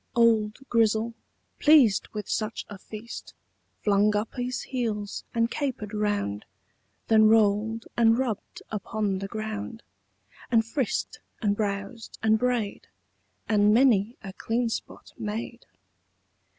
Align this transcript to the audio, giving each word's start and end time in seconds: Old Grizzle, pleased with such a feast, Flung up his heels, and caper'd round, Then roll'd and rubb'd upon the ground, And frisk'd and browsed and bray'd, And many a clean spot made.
Old 0.15 0.57
Grizzle, 0.67 1.13
pleased 1.59 2.07
with 2.07 2.27
such 2.27 2.65
a 2.69 2.79
feast, 2.79 3.35
Flung 3.83 4.15
up 4.15 4.33
his 4.33 4.63
heels, 4.63 5.23
and 5.35 5.51
caper'd 5.51 5.93
round, 5.93 6.43
Then 7.07 7.27
roll'd 7.27 7.85
and 7.95 8.17
rubb'd 8.17 8.63
upon 8.71 9.19
the 9.19 9.27
ground, 9.27 9.83
And 10.49 10.65
frisk'd 10.65 11.19
and 11.39 11.55
browsed 11.55 12.17
and 12.23 12.39
bray'd, 12.39 12.87
And 13.47 13.75
many 13.75 14.17
a 14.23 14.33
clean 14.33 14.69
spot 14.69 15.13
made. 15.19 15.67